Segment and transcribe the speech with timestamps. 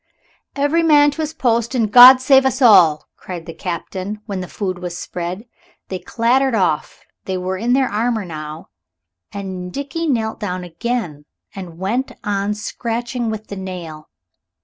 [0.55, 4.47] "Every man to his post and God save us all!" cried the captain when the
[4.47, 5.45] food was spread.
[5.89, 8.69] They clattered off they were in their armor now
[9.31, 14.09] and Dickie knelt down again and went on scratching with the nail.